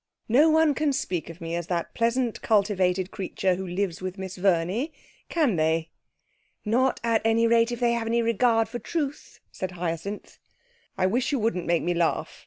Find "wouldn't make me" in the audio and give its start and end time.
11.37-11.93